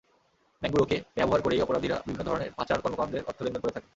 [0.61, 3.87] ব্যাংকগুলোকে ব্যবহার করেই অপরাধীরা বিভিন্ন ধরনের পাচার কর্মকাণ্ডের অর্থ লেনদেন করে থাকে।